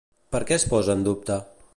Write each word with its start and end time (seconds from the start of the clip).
Per 0.35 0.39
què 0.51 0.55
es 0.55 0.65
posa 0.71 0.95
en 0.99 1.03
dubte? 1.09 1.39